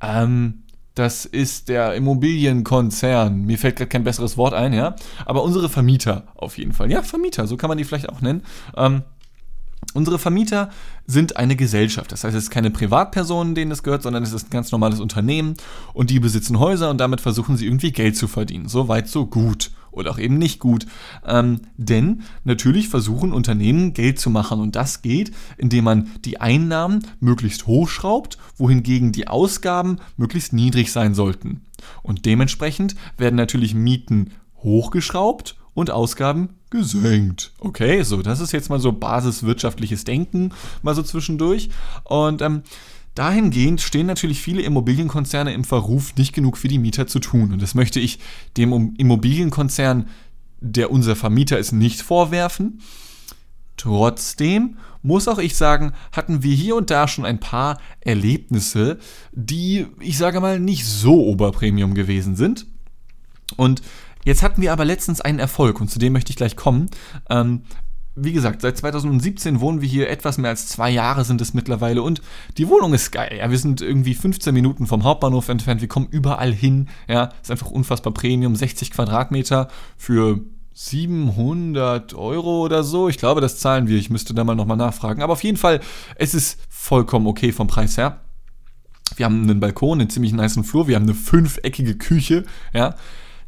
[0.00, 0.63] Ähm,
[0.94, 3.44] das ist der Immobilienkonzern.
[3.44, 4.94] Mir fällt gerade kein besseres Wort ein, ja.
[5.26, 6.90] Aber unsere Vermieter auf jeden Fall.
[6.90, 8.42] Ja, Vermieter, so kann man die vielleicht auch nennen.
[8.76, 9.02] Ähm,
[9.92, 10.70] Unsere Vermieter
[11.06, 12.10] sind eine Gesellschaft.
[12.10, 14.98] Das heißt, es ist keine Privatperson, denen das gehört, sondern es ist ein ganz normales
[14.98, 15.54] Unternehmen
[15.92, 18.68] und die besitzen Häuser und damit versuchen sie irgendwie Geld zu verdienen.
[18.68, 19.72] So weit, so gut.
[19.94, 20.86] Oder auch eben nicht gut.
[21.26, 27.06] Ähm, denn natürlich versuchen Unternehmen Geld zu machen und das geht, indem man die Einnahmen
[27.20, 31.62] möglichst hoch schraubt, wohingegen die Ausgaben möglichst niedrig sein sollten.
[32.02, 34.30] Und dementsprechend werden natürlich Mieten
[34.62, 37.52] hochgeschraubt und Ausgaben gesenkt.
[37.58, 40.52] Okay, so, das ist jetzt mal so basiswirtschaftliches Denken,
[40.82, 41.68] mal so zwischendurch.
[42.04, 42.62] Und ähm,
[43.14, 47.52] dahingehend stehen natürlich viele Immobilienkonzerne im Verruf, nicht genug für die Mieter zu tun.
[47.52, 48.18] Und das möchte ich
[48.56, 50.08] dem Immobilienkonzern,
[50.60, 52.80] der unser Vermieter ist, nicht vorwerfen.
[53.76, 58.98] Trotzdem muss auch ich sagen, hatten wir hier und da schon ein paar Erlebnisse,
[59.32, 62.66] die, ich sage mal, nicht so Oberpremium gewesen sind.
[63.56, 63.82] Und
[64.24, 66.88] Jetzt hatten wir aber letztens einen Erfolg und zu dem möchte ich gleich kommen.
[67.28, 67.62] Ähm,
[68.16, 72.02] wie gesagt, seit 2017 wohnen wir hier, etwas mehr als zwei Jahre sind es mittlerweile
[72.02, 72.22] und
[72.58, 73.36] die Wohnung ist geil.
[73.38, 76.88] Ja, wir sind irgendwie 15 Minuten vom Hauptbahnhof entfernt, wir kommen überall hin.
[77.08, 80.40] Ja, ist einfach unfassbar Premium, 60 Quadratmeter für
[80.74, 83.08] 700 Euro oder so.
[83.08, 83.96] Ich glaube, das zahlen wir.
[83.96, 85.22] Ich müsste da mal nochmal nachfragen.
[85.22, 85.80] Aber auf jeden Fall,
[86.16, 88.20] es ist vollkommen okay vom Preis her.
[89.16, 92.96] Wir haben einen Balkon, einen ziemlich niceen Flur, wir haben eine fünfeckige Küche, ja.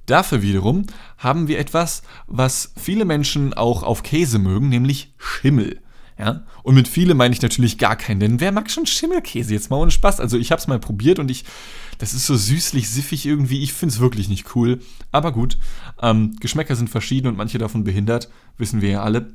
[0.06, 0.86] Dafür wiederum
[1.18, 5.80] haben wir etwas, was viele Menschen auch auf Käse mögen, nämlich Schimmel.
[6.18, 6.44] Ja?
[6.62, 9.76] Und mit viele meine ich natürlich gar keinen, denn wer mag schon Schimmelkäse jetzt mal
[9.76, 10.20] ohne Spaß?
[10.20, 11.44] Also ich habe es mal probiert und ich,
[11.98, 14.80] das ist so süßlich, siffig irgendwie, ich finde es wirklich nicht cool.
[15.12, 15.58] Aber gut,
[16.00, 19.34] ähm, Geschmäcker sind verschieden und manche davon behindert, wissen wir ja alle.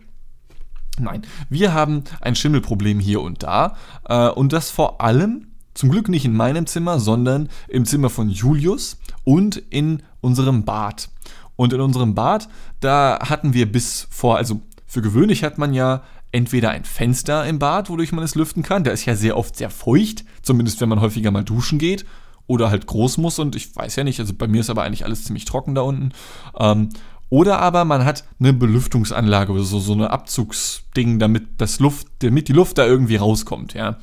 [1.00, 5.51] Nein, wir haben ein Schimmelproblem hier und da äh, und das vor allem
[5.82, 11.10] zum Glück nicht in meinem Zimmer, sondern im Zimmer von Julius und in unserem Bad.
[11.56, 12.50] Und in unserem Bad,
[12.82, 17.58] da hatten wir bis vor, also für gewöhnlich hat man ja entweder ein Fenster im
[17.58, 18.84] Bad, wodurch man es lüften kann.
[18.84, 22.06] Der ist ja sehr oft sehr feucht, zumindest wenn man häufiger mal duschen geht
[22.46, 23.40] oder halt groß muss.
[23.40, 25.82] Und ich weiß ja nicht, also bei mir ist aber eigentlich alles ziemlich trocken da
[25.82, 26.12] unten.
[26.60, 26.90] Ähm,
[27.30, 32.50] oder aber man hat eine Belüftungsanlage oder so, so eine Abzugsding, damit das Luft, damit
[32.50, 33.98] die Luft da irgendwie rauskommt, ja.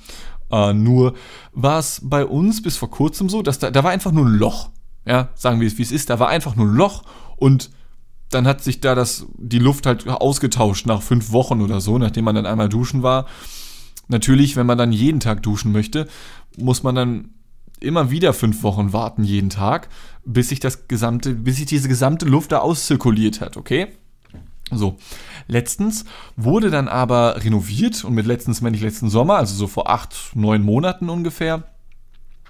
[0.50, 1.14] Äh, nur
[1.52, 4.34] war es bei uns bis vor kurzem so, dass da, da war einfach nur ein
[4.34, 4.70] Loch.
[5.06, 7.02] Ja, sagen wir es wie es ist, da war einfach nur ein Loch
[7.36, 7.70] und
[8.30, 12.24] dann hat sich da das, die Luft halt ausgetauscht nach fünf Wochen oder so, nachdem
[12.24, 13.26] man dann einmal duschen war.
[14.08, 16.08] Natürlich, wenn man dann jeden Tag duschen möchte,
[16.56, 17.30] muss man dann
[17.80, 19.88] immer wieder fünf Wochen warten jeden Tag,
[20.24, 23.88] bis sich das gesamte, bis sich diese gesamte Luft da auszirkuliert hat, okay?
[24.70, 24.96] So,
[25.46, 26.04] letztens
[26.36, 30.14] wurde dann aber renoviert und mit letztens meine ich letzten Sommer, also so vor acht,
[30.34, 31.64] neun Monaten ungefähr.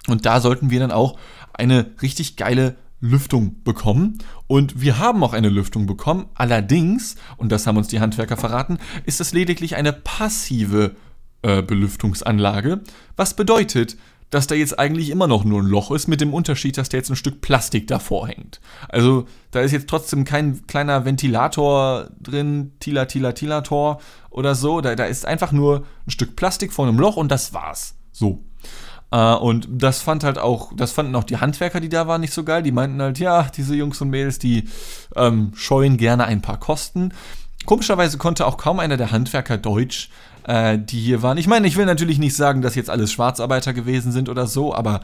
[0.09, 1.19] Und da sollten wir dann auch
[1.53, 4.19] eine richtig geile Lüftung bekommen.
[4.47, 6.27] Und wir haben auch eine Lüftung bekommen.
[6.35, 10.97] Allerdings, und das haben uns die Handwerker verraten, ist das lediglich eine passive
[11.43, 12.81] äh, Belüftungsanlage.
[13.17, 13.97] Was bedeutet,
[14.31, 16.97] dass da jetzt eigentlich immer noch nur ein Loch ist, mit dem Unterschied, dass da
[16.97, 18.61] jetzt ein Stück Plastik davor hängt.
[18.89, 24.81] Also da ist jetzt trotzdem kein kleiner Ventilator drin, Tila, Tila, Tilator oder so.
[24.81, 27.95] Da, da ist einfach nur ein Stück Plastik vor einem Loch und das war's.
[28.13, 28.45] So.
[29.11, 32.35] Äh, und das fand halt auch, das fanden auch die Handwerker, die da waren, nicht
[32.35, 32.63] so geil.
[32.63, 34.69] Die meinten halt, ja, diese Jungs und Mädels, die
[35.17, 37.13] ähm, scheuen gerne ein paar Kosten.
[37.65, 40.11] Komischerweise konnte auch kaum einer der Handwerker Deutsch
[40.49, 41.39] äh, die hier waren.
[41.39, 44.75] Ich meine, ich will natürlich nicht sagen, dass jetzt alles Schwarzarbeiter gewesen sind oder so,
[44.75, 45.03] aber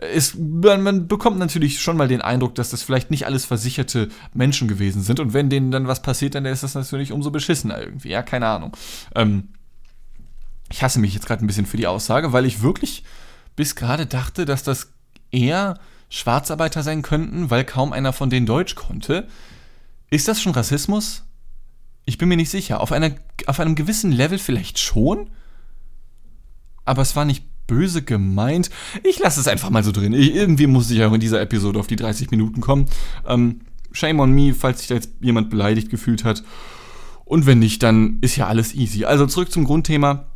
[0.00, 4.08] es, man, man, bekommt natürlich schon mal den Eindruck, dass das vielleicht nicht alles versicherte
[4.32, 5.20] Menschen gewesen sind.
[5.20, 8.08] Und wenn denen dann was passiert, dann ist das natürlich umso beschissener irgendwie.
[8.08, 8.74] Ja, keine Ahnung.
[9.14, 9.48] Ähm,
[10.70, 13.04] ich hasse mich jetzt gerade ein bisschen für die Aussage, weil ich wirklich
[13.56, 14.92] bis gerade dachte, dass das
[15.30, 19.28] eher Schwarzarbeiter sein könnten, weil kaum einer von denen Deutsch konnte.
[20.08, 21.24] Ist das schon Rassismus?
[22.10, 22.80] Ich bin mir nicht sicher.
[22.80, 23.12] Auf, einer,
[23.46, 25.30] auf einem gewissen Level vielleicht schon,
[26.84, 28.68] aber es war nicht böse gemeint.
[29.04, 30.12] Ich lasse es einfach mal so drin.
[30.12, 32.86] Ich, irgendwie muss ich auch in dieser Episode auf die 30 Minuten kommen.
[33.28, 33.60] Ähm,
[33.92, 36.42] shame on me, falls sich da jetzt jemand beleidigt gefühlt hat.
[37.24, 39.04] Und wenn nicht, dann ist ja alles easy.
[39.04, 40.29] Also zurück zum Grundthema.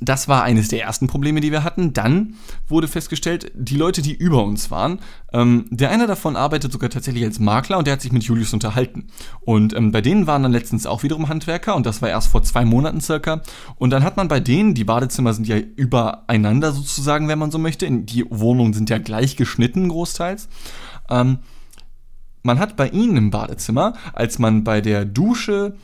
[0.00, 1.92] Das war eines der ersten Probleme, die wir hatten.
[1.92, 2.34] Dann
[2.68, 4.98] wurde festgestellt, die Leute, die über uns waren,
[5.32, 8.52] ähm, der eine davon arbeitet sogar tatsächlich als Makler und der hat sich mit Julius
[8.52, 9.06] unterhalten.
[9.40, 12.42] Und ähm, bei denen waren dann letztens auch wiederum Handwerker und das war erst vor
[12.42, 13.42] zwei Monaten circa.
[13.76, 17.58] Und dann hat man bei denen, die Badezimmer sind ja übereinander sozusagen, wenn man so
[17.58, 17.90] möchte.
[17.90, 20.48] Die Wohnungen sind ja gleich geschnitten großteils.
[21.08, 21.38] Ähm,
[22.42, 25.76] man hat bei ihnen im Badezimmer, als man bei der Dusche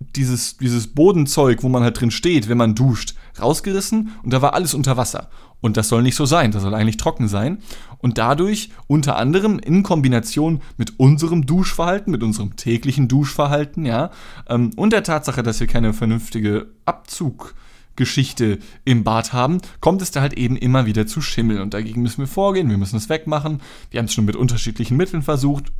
[0.00, 4.54] dieses, dieses Bodenzeug, wo man halt drin steht, wenn man duscht, rausgerissen und da war
[4.54, 5.28] alles unter Wasser.
[5.60, 7.58] Und das soll nicht so sein, das soll eigentlich trocken sein.
[7.98, 14.10] Und dadurch unter anderem in Kombination mit unserem Duschverhalten, mit unserem täglichen Duschverhalten, ja,
[14.48, 20.20] ähm, und der Tatsache, dass wir keine vernünftige Abzuggeschichte im Bad haben, kommt es da
[20.20, 21.60] halt eben immer wieder zu Schimmel.
[21.60, 23.60] Und dagegen müssen wir vorgehen, wir müssen es wegmachen.
[23.90, 25.72] Wir haben es schon mit unterschiedlichen Mitteln versucht.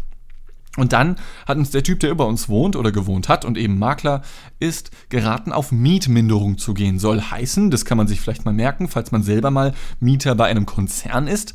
[0.81, 3.79] Und dann hat uns der Typ, der über uns wohnt oder gewohnt hat und eben
[3.79, 4.23] Makler
[4.59, 6.99] ist, geraten, auf Mietminderung zu gehen.
[6.99, 10.47] Soll heißen, das kann man sich vielleicht mal merken, falls man selber mal Mieter bei
[10.47, 11.55] einem Konzern ist,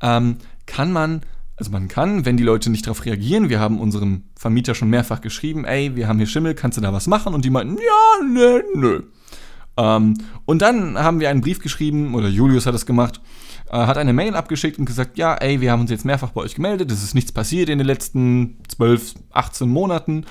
[0.00, 1.22] ähm, kann man,
[1.56, 5.20] also man kann, wenn die Leute nicht darauf reagieren, wir haben unserem Vermieter schon mehrfach
[5.20, 7.34] geschrieben, ey, wir haben hier Schimmel, kannst du da was machen?
[7.34, 9.02] Und die meinten, ja, nö, nö.
[9.76, 13.20] Ähm, und dann haben wir einen Brief geschrieben, oder Julius hat es gemacht,
[13.72, 16.42] äh, hat eine Mail abgeschickt und gesagt, ja, ey, wir haben uns jetzt mehrfach bei
[16.42, 20.26] euch gemeldet, es ist nichts passiert in den letzten 12, 18 Monaten.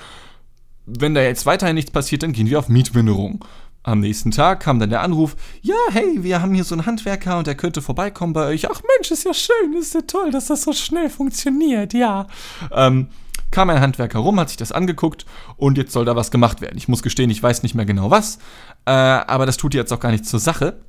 [0.86, 3.44] Wenn da jetzt weiterhin nichts passiert, dann gehen wir auf Mietminderung.
[3.84, 7.36] Am nächsten Tag kam dann der Anruf, ja, hey, wir haben hier so einen Handwerker
[7.36, 8.70] und der könnte vorbeikommen bei euch.
[8.70, 12.28] Ach Mensch, ist ja schön, ist ja toll, dass das so schnell funktioniert, ja.
[12.70, 13.08] Ähm,
[13.50, 15.26] kam ein Handwerker rum, hat sich das angeguckt
[15.56, 16.78] und jetzt soll da was gemacht werden.
[16.78, 18.38] Ich muss gestehen, ich weiß nicht mehr genau was,
[18.86, 20.80] äh, aber das tut jetzt auch gar nichts zur Sache.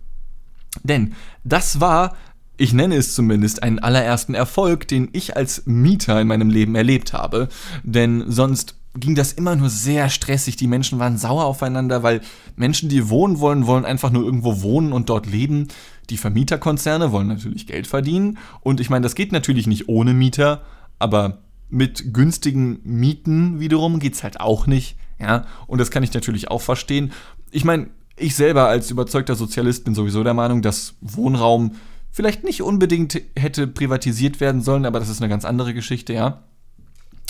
[0.84, 2.16] Denn das war
[2.64, 7.12] ich nenne es zumindest einen allerersten Erfolg, den ich als Mieter in meinem Leben erlebt
[7.12, 7.50] habe.
[7.84, 10.56] Denn sonst ging das immer nur sehr stressig.
[10.56, 12.22] Die Menschen waren sauer aufeinander, weil
[12.56, 15.68] Menschen, die wohnen wollen, wollen einfach nur irgendwo wohnen und dort leben.
[16.10, 18.38] Die Vermieterkonzerne wollen natürlich Geld verdienen.
[18.62, 20.62] Und ich meine, das geht natürlich nicht ohne Mieter,
[21.00, 24.96] aber mit günstigen Mieten wiederum geht es halt auch nicht.
[25.20, 27.12] Ja, und das kann ich natürlich auch verstehen.
[27.52, 31.74] Ich meine, ich selber als überzeugter Sozialist bin sowieso der Meinung, dass Wohnraum
[32.14, 36.44] vielleicht nicht unbedingt hätte privatisiert werden sollen, aber das ist eine ganz andere Geschichte, ja.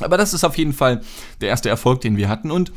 [0.01, 1.01] Aber das ist auf jeden Fall
[1.41, 2.51] der erste Erfolg, den wir hatten.
[2.51, 2.71] Und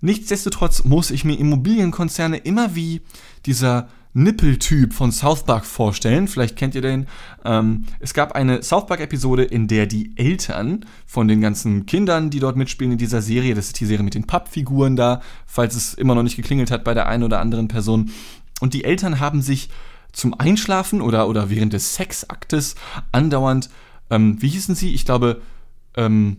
[0.00, 3.02] nichtsdestotrotz muss ich mir Immobilienkonzerne immer wie
[3.44, 6.28] dieser Nippeltyp von South Park vorstellen.
[6.28, 7.06] Vielleicht kennt ihr den.
[7.44, 12.40] Ähm, es gab eine South Park-Episode, in der die Eltern von den ganzen Kindern, die
[12.40, 15.94] dort mitspielen in dieser Serie, das ist die Serie mit den Pappfiguren da, falls es
[15.94, 18.10] immer noch nicht geklingelt hat bei der einen oder anderen Person.
[18.60, 19.68] Und die Eltern haben sich
[20.12, 22.74] zum Einschlafen oder, oder während des Sexaktes
[23.12, 23.70] andauernd,
[24.10, 24.94] ähm, wie hießen sie?
[24.94, 25.42] Ich glaube,
[25.96, 26.38] ähm,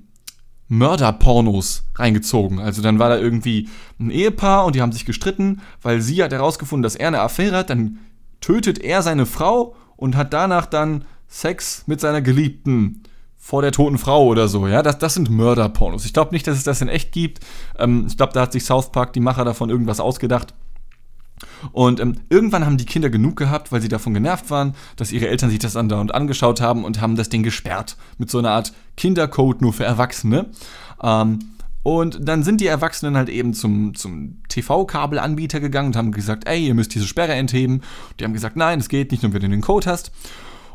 [0.68, 2.60] Mörderpornos reingezogen.
[2.60, 6.32] Also dann war da irgendwie ein Ehepaar und die haben sich gestritten, weil sie hat
[6.32, 7.70] herausgefunden, dass er eine Affäre hat.
[7.70, 8.00] Dann
[8.40, 13.04] tötet er seine Frau und hat danach dann Sex mit seiner Geliebten
[13.38, 14.68] vor der toten Frau oder so.
[14.68, 16.06] Ja, das, das sind Mörderpornos.
[16.06, 17.40] Ich glaube nicht, dass es das in echt gibt.
[17.78, 20.54] Ähm, ich glaube, da hat sich South Park, die Macher davon, irgendwas ausgedacht.
[21.72, 25.28] Und ähm, irgendwann haben die Kinder genug gehabt, weil sie davon genervt waren, dass ihre
[25.28, 27.98] Eltern sich das andauernd angeschaut haben und haben das Ding gesperrt.
[28.18, 30.48] Mit so einer Art Kindercode nur für Erwachsene.
[31.02, 31.40] Ähm,
[31.82, 36.68] Und dann sind die Erwachsenen halt eben zum, zum TV-Kabelanbieter gegangen und haben gesagt, ey,
[36.68, 37.82] ihr müsst diese Sperre entheben.
[38.20, 40.12] Die haben gesagt, nein, es geht nicht, nur wenn du den Code hast.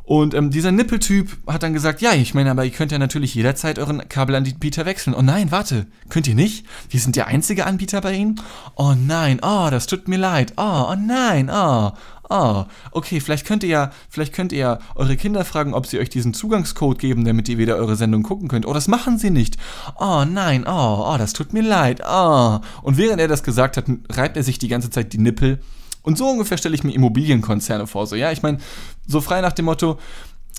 [0.07, 3.35] Und ähm, dieser Nippeltyp hat dann gesagt, ja, ich meine, aber ihr könnt ja natürlich
[3.35, 5.15] jederzeit euren Kabelanbieter wechseln.
[5.15, 6.67] Oh nein, warte, könnt ihr nicht?
[6.91, 8.39] Wir sind der einzige Anbieter bei Ihnen?
[8.77, 10.53] Oh nein, oh, das tut mir leid.
[10.59, 11.93] Oh, oh nein, oh,
[12.29, 12.65] oh.
[12.91, 16.11] Okay, vielleicht könnt ihr ja, vielleicht könnt ihr ja eure Kinder fragen, ob sie euch
[16.11, 18.67] diesen Zugangscode geben, damit ihr wieder eure Sendung gucken könnt.
[18.67, 19.57] Oh, das machen sie nicht.
[19.99, 22.03] Oh nein, oh, oh, das tut mir leid.
[22.07, 22.59] Oh.
[22.83, 25.61] Und während er das gesagt hat, reibt er sich die ganze Zeit die Nippel
[26.05, 28.07] und so ungefähr stelle ich mir Immobilienkonzerne vor.
[28.07, 28.59] So, ja, ich meine,
[29.07, 29.99] so frei nach dem Motto,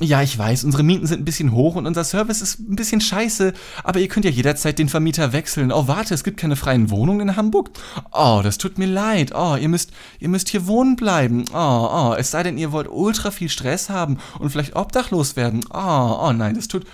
[0.01, 2.99] ja, ich weiß, unsere Mieten sind ein bisschen hoch und unser Service ist ein bisschen
[2.99, 5.71] scheiße, aber ihr könnt ja jederzeit den Vermieter wechseln.
[5.71, 7.69] Oh, warte, es gibt keine freien Wohnungen in Hamburg?
[8.11, 9.31] Oh, das tut mir leid.
[9.33, 11.45] Oh, ihr müsst, ihr müsst hier wohnen bleiben.
[11.53, 15.61] Oh, oh, es sei denn, ihr wollt ultra viel Stress haben und vielleicht obdachlos werden.
[15.73, 16.85] Oh, oh nein, das tut,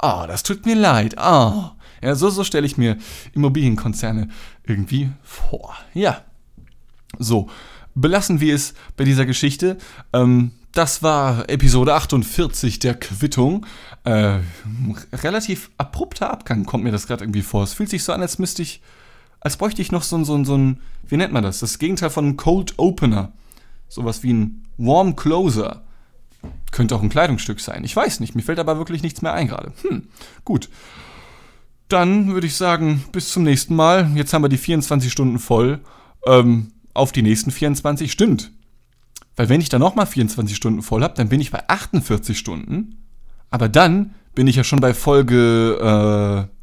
[0.00, 1.16] oh, das tut mir leid.
[1.18, 1.70] Oh.
[2.02, 2.98] Ja, so, so stelle ich mir
[3.32, 4.28] Immobilienkonzerne
[4.64, 5.74] irgendwie vor.
[5.94, 6.22] Ja.
[7.18, 7.48] So
[7.94, 9.78] belassen wir es bei dieser Geschichte.
[10.12, 13.64] Ähm, das war Episode 48 der Quittung.
[14.02, 14.40] Äh,
[15.12, 17.62] relativ abrupter Abgang kommt mir das gerade irgendwie vor.
[17.62, 18.82] Es fühlt sich so an, als müsste ich,
[19.40, 21.60] als bräuchte ich noch so, so, so ein, wie nennt man das?
[21.60, 23.32] Das Gegenteil von einem Cold Opener.
[23.88, 25.84] Sowas wie ein Warm Closer.
[26.72, 27.84] Könnte auch ein Kleidungsstück sein.
[27.84, 29.72] Ich weiß nicht, mir fällt aber wirklich nichts mehr ein gerade.
[29.82, 30.08] Hm,
[30.44, 30.68] gut.
[31.86, 34.10] Dann würde ich sagen, bis zum nächsten Mal.
[34.16, 35.80] Jetzt haben wir die 24 Stunden voll.
[36.26, 38.52] Ähm, auf die nächsten 24 stimmt.
[39.36, 43.04] Weil wenn ich dann nochmal 24 Stunden voll habe, dann bin ich bei 48 Stunden.
[43.50, 46.54] Aber dann bin ich ja schon bei Folge äh,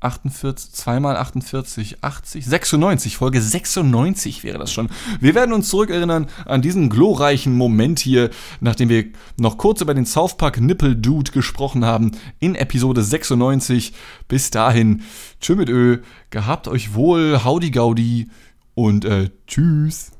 [0.00, 4.90] 48, 2 mal 48, 80, 96, Folge 96 wäre das schon.
[5.20, 9.06] Wir werden uns zurückerinnern an diesen glorreichen Moment hier, nachdem wir
[9.38, 13.94] noch kurz über den South Park Nipple Dude gesprochen haben, in Episode 96.
[14.28, 15.02] Bis dahin,
[15.40, 15.98] tschö mit Ö,
[16.30, 18.28] gehabt euch wohl, Howdy Gaudi
[18.76, 20.12] und äh, tschüss.